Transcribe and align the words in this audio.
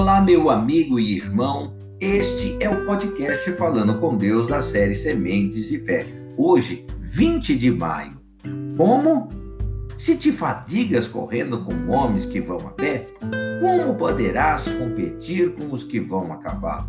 Olá, 0.00 0.18
meu 0.18 0.48
amigo 0.48 0.98
e 0.98 1.18
irmão. 1.18 1.74
Este 2.00 2.56
é 2.58 2.70
o 2.70 2.86
podcast 2.86 3.52
Falando 3.52 3.98
com 3.98 4.16
Deus 4.16 4.46
da 4.48 4.58
série 4.62 4.94
Sementes 4.94 5.68
de 5.68 5.78
Fé. 5.78 6.06
Hoje, 6.38 6.86
20 7.02 7.54
de 7.54 7.70
maio. 7.70 8.18
Como? 8.78 9.28
Se 9.98 10.16
te 10.16 10.32
fadigas 10.32 11.06
correndo 11.06 11.62
com 11.66 11.92
homens 11.92 12.24
que 12.24 12.40
vão 12.40 12.56
a 12.66 12.70
pé, 12.70 13.08
como 13.60 13.94
poderás 13.94 14.70
competir 14.70 15.52
com 15.52 15.70
os 15.70 15.84
que 15.84 16.00
vão 16.00 16.32
a 16.32 16.38
cavalo? 16.38 16.88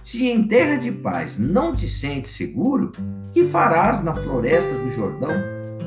Se 0.00 0.28
em 0.28 0.46
terra 0.46 0.76
de 0.76 0.92
paz 0.92 1.36
não 1.36 1.74
te 1.74 1.88
sentes 1.88 2.30
seguro, 2.30 2.92
que 3.32 3.42
farás 3.42 4.00
na 4.00 4.14
floresta 4.14 4.78
do 4.78 4.88
Jordão? 4.92 5.32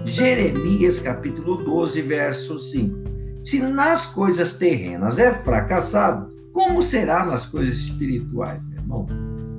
Jeremias 0.04 1.00
capítulo 1.00 1.64
12, 1.64 2.02
verso 2.02 2.60
5. 2.60 3.08
Se 3.42 3.62
nas 3.62 4.08
coisas 4.08 4.56
terrenas 4.56 5.18
é 5.18 5.34
fracassado, 5.34 6.36
como 6.58 6.82
será 6.82 7.24
nas 7.24 7.46
coisas 7.46 7.78
espirituais, 7.78 8.64
meu 8.64 8.80
irmão? 8.80 9.06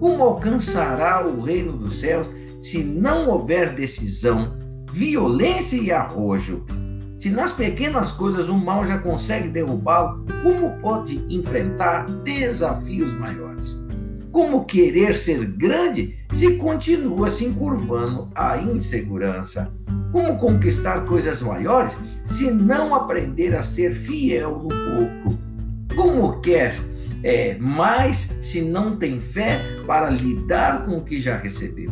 Como 0.01 0.21
alcançará 0.21 1.25
o 1.25 1.41
reino 1.41 1.77
dos 1.77 2.01
céus 2.01 2.29
se 2.61 2.83
não 2.83 3.29
houver 3.29 3.73
decisão, 3.73 4.59
violência 4.91 5.77
e 5.77 5.93
arrojo? 5.93 6.67
Se 7.17 7.31
nas 7.31 7.53
pequenas 7.53 8.11
coisas 8.11 8.49
o 8.49 8.59
mal 8.59 8.85
já 8.85 8.99
consegue 8.99 9.49
derrubá-lo, 9.49 10.27
como 10.43 10.77
pode 10.81 11.25
enfrentar 11.33 12.05
desafios 12.25 13.15
maiores? 13.15 13.81
Como 14.33 14.65
querer 14.65 15.15
ser 15.15 15.45
grande 15.53 16.19
se 16.33 16.57
continua 16.57 17.31
se 17.31 17.45
encurvando 17.45 18.29
à 18.35 18.59
insegurança? 18.59 19.73
Como 20.11 20.37
conquistar 20.37 21.05
coisas 21.05 21.43
maiores 21.43 21.97
se 22.25 22.51
não 22.51 22.93
aprender 22.93 23.55
a 23.55 23.63
ser 23.63 23.93
fiel 23.93 24.65
no 24.65 24.69
pouco? 24.69 25.38
Como 25.99 26.41
quer 26.41 26.77
é, 27.25 27.57
mais 27.59 28.39
se 28.41 28.63
não 28.63 28.95
tem 28.95 29.19
fé 29.19 29.61
para 29.85 30.09
lidar 30.09 30.87
com 30.87 30.99
o 30.99 31.03
que 31.03 31.21
já 31.21 31.37
recebeu? 31.37 31.91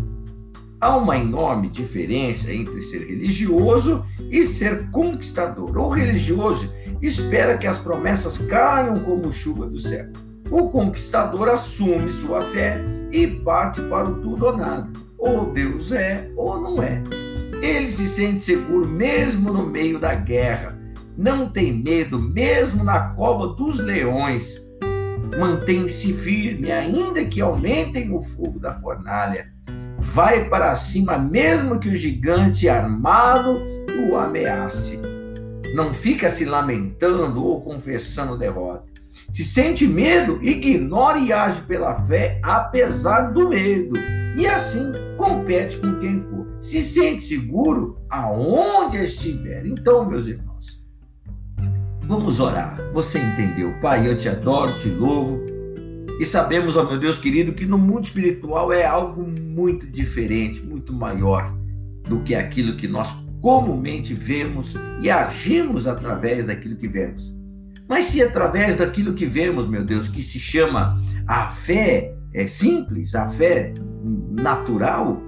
Há 0.81 0.97
uma 0.97 1.19
enorme 1.19 1.69
diferença 1.69 2.53
entre 2.53 2.81
ser 2.83 3.05
religioso 3.05 4.07
e 4.31 4.45
ser 4.45 4.89
conquistador. 4.93 5.77
O 5.77 5.89
religioso 5.89 6.73
espera 7.03 7.59
que 7.59 7.67
as 7.67 7.81
promessas 7.81 8.39
caiam 8.39 8.95
como 9.01 9.33
chuva 9.33 9.67
do 9.67 9.77
céu. 9.77 10.07
O 10.53 10.69
conquistador 10.69 11.49
assume 11.49 12.09
sua 12.09 12.43
fé 12.43 12.85
e 13.11 13.27
parte 13.27 13.83
para 13.83 14.09
o 14.09 14.21
tudo 14.21 14.47
ou 14.47 14.57
nada. 14.57 14.89
Ou 15.19 15.53
Deus 15.53 15.91
é 15.91 16.31
ou 16.37 16.61
não 16.61 16.81
é. 16.81 17.03
Ele 17.61 17.89
se 17.89 18.09
sente 18.09 18.45
seguro 18.45 18.87
mesmo 18.87 19.53
no 19.53 19.67
meio 19.67 19.99
da 19.99 20.15
guerra 20.15 20.76
não 21.17 21.49
tem 21.49 21.73
medo, 21.73 22.19
mesmo 22.19 22.85
na 22.85 23.11
cova 23.11 23.55
dos 23.55 23.79
leões. 23.79 24.65
Mantém-se 25.39 26.13
firme, 26.13 26.71
ainda 26.71 27.25
que 27.25 27.41
aumentem 27.41 28.15
o 28.15 28.21
fogo 28.21 28.59
da 28.59 28.73
fornalha. 28.73 29.51
Vai 29.99 30.49
para 30.49 30.75
cima, 30.77 31.19
mesmo 31.19 31.79
que 31.79 31.89
o 31.89 31.97
gigante 31.97 32.69
armado 32.69 33.59
o 34.11 34.17
ameace. 34.17 35.01
Não 35.75 35.93
fica 35.93 36.31
se 36.31 36.45
lamentando 36.45 37.45
ou 37.45 37.61
confessando 37.61 38.39
derrota. 38.39 38.85
Se 39.33 39.45
sente 39.45 39.87
medo, 39.87 40.39
ignore 40.43 41.27
e 41.27 41.33
age 41.33 41.63
pela 41.63 41.95
fé, 41.95 42.39
apesar 42.43 43.33
do 43.33 43.49
medo. 43.49 43.95
E 44.37 44.47
assim 44.47 44.93
compete 45.17 45.79
com 45.79 45.99
quem 45.99 46.21
for. 46.21 46.47
Se 46.61 46.83
sente 46.83 47.23
seguro 47.23 47.99
aonde 48.11 48.99
estiver. 48.99 49.67
Então, 49.67 50.05
meus 50.05 50.27
irmãos, 50.27 50.76
Vamos 52.07 52.39
orar. 52.39 52.79
Você 52.93 53.19
entendeu? 53.19 53.75
Pai, 53.81 54.09
eu 54.09 54.17
te 54.17 54.29
adoro, 54.29 54.77
te 54.77 54.89
louvo. 54.89 55.45
E 56.21 56.25
sabemos, 56.25 56.77
ó 56.77 56.85
meu 56.85 56.99
Deus 56.99 57.19
querido, 57.19 57.53
que 57.53 57.67
no 57.67 57.77
mundo 57.77 58.05
espiritual 58.05 58.73
é 58.73 58.87
algo 58.87 59.27
muito 59.27 59.87
diferente, 59.87 60.63
muito 60.63 60.93
maior 60.93 61.53
do 62.05 62.21
que 62.21 62.35
aquilo 62.35 62.77
que 62.77 62.89
nós 62.89 63.13
comumente 63.43 64.15
vemos 64.15 64.75
e 65.03 65.11
agimos 65.11 65.87
através 65.87 66.47
daquilo 66.47 66.77
que 66.77 66.89
vemos. 66.89 67.35
Mas 67.89 68.07
se 68.07 68.23
através 68.23 68.77
daquilo 68.77 69.15
que 69.15 69.27
vemos, 69.27 69.67
meu 69.67 69.85
Deus, 69.85 70.09
que 70.09 70.23
se 70.23 70.39
chama 70.39 71.01
a 71.27 71.51
fé 71.51 72.17
é 72.33 72.47
simples, 72.47 73.15
a 73.15 73.27
fé 73.27 73.73
natural, 74.39 75.23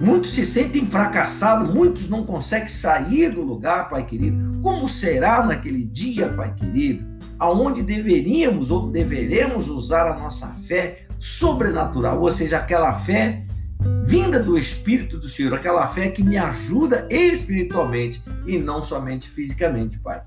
Muitos 0.00 0.32
se 0.32 0.46
sentem 0.46 0.86
fracassados, 0.86 1.74
muitos 1.74 2.08
não 2.08 2.24
conseguem 2.24 2.68
sair 2.68 3.34
do 3.34 3.42
lugar, 3.42 3.90
Pai 3.90 4.06
querido. 4.06 4.58
Como 4.62 4.88
será 4.88 5.44
naquele 5.44 5.84
dia, 5.84 6.30
Pai 6.30 6.54
querido, 6.54 7.06
aonde 7.38 7.82
deveríamos 7.82 8.70
ou 8.70 8.90
deveremos 8.90 9.68
usar 9.68 10.10
a 10.10 10.18
nossa 10.18 10.46
fé 10.66 11.06
sobrenatural, 11.18 12.18
ou 12.18 12.30
seja, 12.30 12.56
aquela 12.56 12.94
fé 12.94 13.44
vinda 14.02 14.38
do 14.38 14.56
Espírito 14.56 15.18
do 15.18 15.28
Senhor, 15.28 15.52
aquela 15.52 15.86
fé 15.86 16.08
que 16.08 16.22
me 16.22 16.38
ajuda 16.38 17.06
espiritualmente 17.10 18.22
e 18.46 18.58
não 18.58 18.82
somente 18.82 19.28
fisicamente, 19.28 19.98
Pai. 19.98 20.22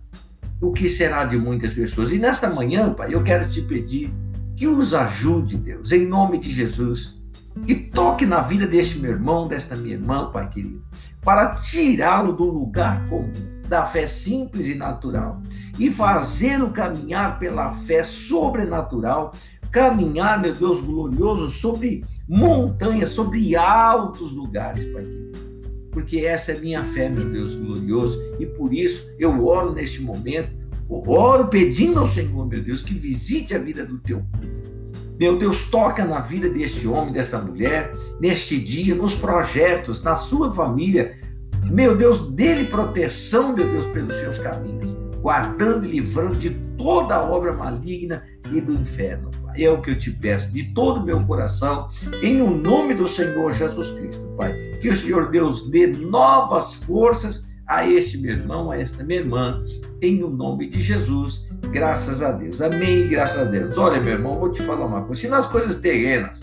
O 0.62 0.72
que 0.72 0.88
será 0.88 1.26
de 1.26 1.36
muitas 1.36 1.74
pessoas? 1.74 2.12
E 2.12 2.20
nesta 2.20 2.48
manhã, 2.48 2.94
Pai, 2.94 3.14
eu 3.14 3.24
quero 3.24 3.50
te 3.50 3.64
pedir 3.64 4.14
que 4.56 4.68
os 4.68 4.94
ajude, 4.94 5.58
Deus, 5.58 5.92
em 5.92 6.06
nome 6.06 6.38
de 6.38 6.50
Jesus 6.52 7.23
e 7.68 7.76
toque 7.76 8.26
na 8.26 8.42
vida 8.42 8.68
deste 8.68 9.00
meu 9.00 9.12
irmão, 9.12 9.48
desta 9.48 9.76
minha 9.76 9.96
irmã, 9.96 10.30
Pai 10.32 10.50
querido, 10.50 10.84
para 11.22 11.54
tirá-lo 11.54 12.34
do 12.34 12.46
lugar 12.46 13.08
comum, 13.08 13.32
da 13.68 13.86
fé 13.86 14.06
simples 14.06 14.68
e 14.68 14.76
natural, 14.76 15.42
e 15.80 15.92
fazê-lo 15.92 16.72
caminhar 16.72 17.40
pela 17.40 17.72
fé 17.72 18.04
sobrenatural, 18.04 19.34
caminhar, 19.72 20.40
meu 20.42 20.54
Deus 20.54 20.82
glorioso, 20.82 21.48
sobre 21.50 22.04
montanhas, 22.28 23.12
sobre 23.12 23.56
altos 23.56 24.32
lugares, 24.32 24.86
Pai 24.86 25.04
querido. 25.04 25.54
Porque 25.92 26.18
essa 26.26 26.52
é 26.52 26.60
minha 26.60 26.84
fé, 26.84 27.08
meu 27.08 27.30
Deus 27.30 27.54
glorioso, 27.54 28.20
e 28.40 28.46
por 28.46 28.74
isso 28.74 29.08
eu 29.20 29.46
oro 29.46 29.72
neste 29.72 30.02
momento, 30.02 30.52
oro 30.90 31.48
pedindo 31.48 32.00
ao 32.00 32.06
Senhor, 32.06 32.48
meu 32.48 32.62
Deus, 32.62 32.82
que 32.82 32.94
visite 32.94 33.56
a 33.56 33.60
vida 33.60 33.86
do 33.86 34.00
teu 34.00 34.20
povo 34.20 34.73
meu 35.20 35.38
Deus, 35.38 35.66
toca 35.66 36.06
na 36.06 36.20
vida 36.20 36.50
deste 36.50 36.88
homem, 36.88 37.14
desta 37.14 37.40
mulher, 37.40 37.94
neste 38.20 38.60
dia, 38.60 38.96
nos 38.96 39.16
projetos, 39.16 40.04
na 40.04 40.16
sua 40.16 40.54
família. 40.54 41.18
Meu 41.64 41.96
Deus, 41.96 42.32
dele 42.32 42.66
proteção, 42.66 43.54
meu 43.54 43.68
Deus, 43.70 43.86
pelos 43.88 44.14
seus 44.16 44.38
caminhos, 44.38 44.92
guardando 45.22 45.86
e 45.86 45.92
livrando 45.92 46.38
de 46.38 46.50
toda 46.78 47.24
obra 47.24 47.54
maligna 47.54 48.24
e 48.52 48.60
do 48.60 48.74
inferno. 48.74 49.32
É 49.56 49.70
o 49.70 49.82
que 49.82 49.92
eu 49.92 49.98
te 49.98 50.12
peço 50.12 50.52
de 50.52 50.74
todo 50.74 51.00
o 51.00 51.06
meu 51.06 51.24
coração, 51.24 51.90
em 52.22 52.42
o 52.42 52.50
nome 52.50 52.94
do 52.94 53.08
Senhor 53.08 53.52
Jesus 53.52 53.92
Cristo, 53.92 54.28
Pai. 54.36 54.54
Que 54.82 54.90
o 54.90 54.96
Senhor 54.96 55.30
Deus 55.30 55.70
dê 55.70 55.88
novas 55.88 56.76
forças 56.76 57.54
a 57.66 57.88
este 57.88 58.18
meu 58.18 58.32
irmão, 58.32 58.72
a 58.72 58.78
esta 58.78 59.04
minha 59.04 59.20
irmã, 59.20 59.64
em 60.02 60.24
o 60.24 60.30
nome 60.30 60.68
de 60.68 60.82
Jesus. 60.82 61.48
Graças 61.74 62.22
a 62.22 62.32
Deus. 62.32 62.62
Amém. 62.62 63.08
Graças 63.08 63.40
a 63.40 63.44
Deus. 63.46 63.80
Olha, 63.80 64.00
meu 64.00 64.14
irmão, 64.14 64.38
vou 64.38 64.52
te 64.52 64.62
falar 64.62 64.86
uma 64.86 65.02
coisa. 65.02 65.20
Se 65.22 65.28
nas 65.28 65.48
coisas 65.48 65.78
terrenas 65.78 66.40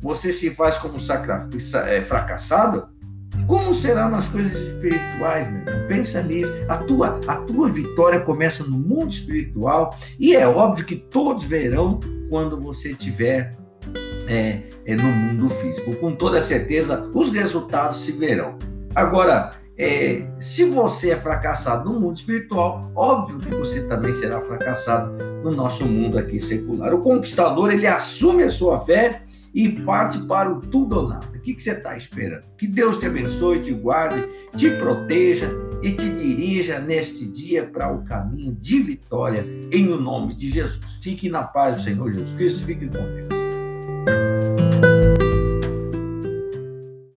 você 0.00 0.32
se 0.32 0.48
faz 0.48 0.78
como 0.78 0.96
é, 1.86 2.00
fracassado, 2.00 2.88
como 3.46 3.74
será 3.74 4.08
nas 4.08 4.26
coisas 4.28 4.54
espirituais, 4.54 5.46
meu 5.50 5.60
irmão? 5.60 5.88
Pensa 5.88 6.22
nisso. 6.22 6.50
A 6.68 6.78
tua, 6.78 7.20
a 7.26 7.36
tua 7.36 7.68
vitória 7.68 8.20
começa 8.20 8.64
no 8.64 8.78
mundo 8.78 9.10
espiritual 9.10 9.94
e 10.18 10.34
é 10.34 10.48
óbvio 10.48 10.86
que 10.86 10.96
todos 10.96 11.44
verão 11.44 12.00
quando 12.30 12.58
você 12.58 12.92
estiver 12.92 13.54
é, 14.26 14.62
é, 14.86 14.96
no 14.96 15.02
mundo 15.02 15.50
físico. 15.50 15.94
Com 15.96 16.16
toda 16.16 16.40
certeza, 16.40 17.10
os 17.12 17.30
resultados 17.30 18.00
se 18.00 18.12
verão. 18.12 18.56
Agora, 18.94 19.50
é, 19.76 20.26
se 20.38 20.64
você 20.64 21.10
é 21.10 21.16
fracassado 21.16 21.90
no 21.90 21.98
mundo 21.98 22.16
espiritual, 22.16 22.90
óbvio 22.94 23.38
que 23.38 23.54
você 23.54 23.86
também 23.86 24.12
será 24.12 24.40
fracassado 24.40 25.12
no 25.42 25.50
nosso 25.50 25.84
mundo 25.84 26.18
aqui 26.18 26.38
secular. 26.38 26.94
O 26.94 27.00
conquistador 27.00 27.72
ele 27.72 27.86
assume 27.86 28.42
a 28.42 28.50
sua 28.50 28.84
fé 28.84 29.22
e 29.54 29.68
parte 29.68 30.18
para 30.20 30.50
o 30.50 30.60
tudo 30.60 30.98
ou 30.98 31.08
nada. 31.08 31.26
O 31.34 31.40
que, 31.40 31.54
que 31.54 31.62
você 31.62 31.72
está 31.72 31.96
esperando? 31.96 32.44
Que 32.56 32.66
Deus 32.66 32.96
te 32.96 33.06
abençoe, 33.06 33.60
te 33.60 33.72
guarde, 33.72 34.26
te 34.56 34.70
proteja 34.70 35.50
e 35.82 35.92
te 35.92 36.08
dirija 36.08 36.78
neste 36.78 37.26
dia 37.26 37.64
para 37.64 37.92
o 37.92 38.04
caminho 38.04 38.54
de 38.54 38.80
vitória 38.80 39.44
em 39.72 39.88
o 39.88 40.00
nome 40.00 40.34
de 40.34 40.50
Jesus. 40.50 40.80
Fique 41.02 41.28
na 41.28 41.42
paz 41.42 41.76
do 41.76 41.82
Senhor 41.82 42.10
Jesus 42.10 42.32
Cristo, 42.32 42.64
fique 42.64 42.86
com 42.86 43.04
Deus. 43.04 43.41